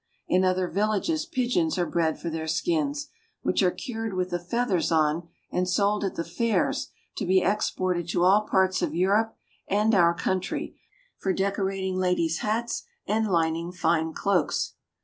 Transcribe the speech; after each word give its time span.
In 0.27 0.43
other 0.43 0.67
villages 0.67 1.27
pigeons 1.27 1.77
are 1.77 1.85
bred 1.85 2.19
for 2.19 2.31
their 2.31 2.47
skins, 2.47 3.09
which 3.43 3.61
are 3.61 3.69
cured 3.69 4.15
with 4.15 4.31
the 4.31 4.39
feathers 4.39 4.91
on, 4.91 5.29
and 5.51 5.69
sold 5.69 6.03
at 6.03 6.15
the 6.15 6.23
fairs 6.23 6.89
to 7.17 7.25
be 7.27 7.43
exported 7.43 8.09
to 8.09 8.23
all 8.23 8.47
parts 8.47 8.81
of 8.81 8.95
Europe 8.95 9.35
and 9.67 9.93
our 9.93 10.15
country, 10.15 10.75
for 11.19 11.33
decorating 11.33 11.97
ladies' 11.97 12.39
hats 12.39 12.81
and 13.05 13.29
lining 13.31 13.71
fine 13.71 14.11
cloaks. 14.11 14.73